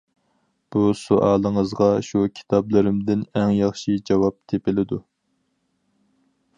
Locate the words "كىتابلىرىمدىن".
2.39-3.23